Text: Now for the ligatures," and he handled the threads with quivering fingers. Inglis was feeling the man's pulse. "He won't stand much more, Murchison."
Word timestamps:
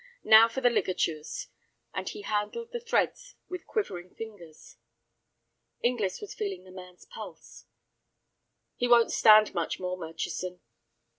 Now 0.23 0.47
for 0.49 0.61
the 0.61 0.71
ligatures," 0.71 1.49
and 1.93 2.09
he 2.09 2.23
handled 2.23 2.71
the 2.71 2.79
threads 2.79 3.35
with 3.49 3.67
quivering 3.67 4.15
fingers. 4.15 4.77
Inglis 5.83 6.19
was 6.19 6.33
feeling 6.33 6.63
the 6.63 6.71
man's 6.71 7.05
pulse. 7.05 7.65
"He 8.75 8.87
won't 8.87 9.11
stand 9.11 9.53
much 9.53 9.79
more, 9.79 9.97
Murchison." 9.97 10.59